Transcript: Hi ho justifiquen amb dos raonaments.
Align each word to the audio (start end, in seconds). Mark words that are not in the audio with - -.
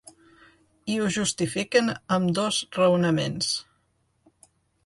Hi 0.91 0.95
ho 1.01 1.09
justifiquen 1.17 1.91
amb 2.17 2.33
dos 2.39 2.63
raonaments. 2.79 3.55